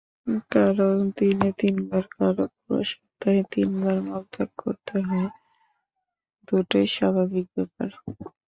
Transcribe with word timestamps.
কারও 0.51 0.89
দিনে 1.17 1.49
তিনবার, 1.59 2.03
কারও 2.15 2.45
পুরো 2.55 2.81
সপ্তাহে 2.91 3.41
তিনবার 3.53 3.97
মলত্যাগ 4.07 4.49
করতে 4.61 4.95
হয়—দুটোই 5.07 6.57
স্বাভাবিক 6.95 7.45
ব্যাপার। 7.55 7.89